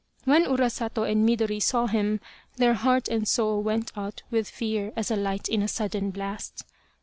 When 0.25 0.45
Urasato 0.45 1.03
and 1.03 1.29
Midori 1.29 1.61
saw 1.61 1.85
him, 1.85 2.21
their 2.55 2.73
heart 2.73 3.07
and 3.07 3.27
soul 3.27 3.61
went 3.61 3.95
out 3.95 4.23
with 4.31 4.49
fear 4.49 4.91
as 4.95 5.11
a 5.11 5.15
light 5.15 5.47
in 5.47 5.61
a 5.61 5.67
sudden 5.67 6.09
blast. 6.09 6.65